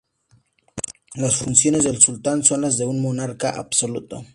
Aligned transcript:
Las 1.13 1.35
funciones 1.35 1.83
del 1.83 2.01
sultán 2.01 2.43
son 2.43 2.61
las 2.61 2.79
de 2.79 2.87
un 2.87 3.03
monarca 3.03 3.51
absoluto. 3.51 4.25